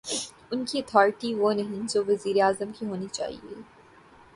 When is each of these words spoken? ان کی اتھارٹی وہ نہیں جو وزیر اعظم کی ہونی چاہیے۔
ان 0.51 0.63
کی 0.65 0.79
اتھارٹی 0.79 1.33
وہ 1.33 1.53
نہیں 1.53 1.87
جو 1.89 2.03
وزیر 2.07 2.41
اعظم 2.43 2.71
کی 2.79 2.85
ہونی 2.85 3.07
چاہیے۔ 3.11 3.61